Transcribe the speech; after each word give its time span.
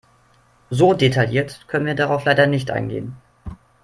So 0.71 0.95
detailliert 0.95 1.67
können 1.67 1.85
wir 1.85 1.93
darauf 1.93 2.25
leider 2.25 2.47
nicht 2.47 2.71
eingehen. 2.71 3.17